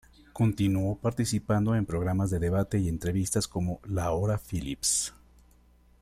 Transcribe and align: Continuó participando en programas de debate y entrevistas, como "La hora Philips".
Continuó 0.33 0.97
participando 0.97 1.75
en 1.75 1.85
programas 1.85 2.31
de 2.31 2.39
debate 2.39 2.79
y 2.79 2.89
entrevistas, 2.89 3.47
como 3.47 3.79
"La 3.85 4.09
hora 4.09 4.39
Philips". 4.39 5.13